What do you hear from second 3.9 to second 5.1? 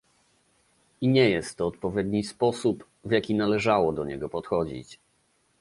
do niego podchodzić